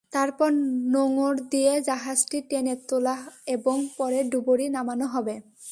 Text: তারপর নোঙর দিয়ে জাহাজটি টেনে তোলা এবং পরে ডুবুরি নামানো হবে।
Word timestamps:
তারপর 0.13 0.49
নোঙর 0.93 1.35
দিয়ে 1.51 1.73
জাহাজটি 1.81 2.37
টেনে 2.41 2.75
তোলা 2.89 3.15
এবং 3.47 3.75
পরে 3.97 4.19
ডুবুরি 4.23 4.67
নামানো 4.69 5.05
হবে। 5.07 5.35